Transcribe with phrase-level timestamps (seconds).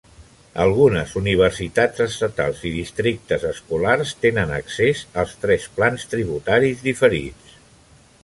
[0.61, 7.55] Algunes universitats estatals i districtes escolars tenen accés als tres plans tributaris diferits.